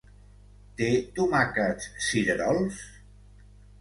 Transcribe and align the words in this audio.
Té 0.79 0.87
tomàquets 1.19 1.85
cirerols? 2.09 2.81